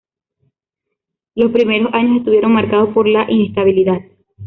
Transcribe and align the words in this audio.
Los 1.35 1.51
primeros 1.51 1.93
años 1.93 2.17
estuvieron 2.21 2.53
marcados 2.53 2.89
por 2.91 3.07
la 3.07 3.29
inestabilidad. 3.29 4.01